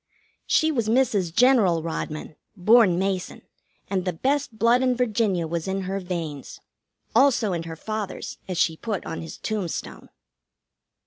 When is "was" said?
0.71-0.89, 5.45-5.67